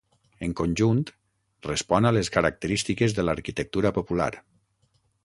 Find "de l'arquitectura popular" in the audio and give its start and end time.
3.19-4.31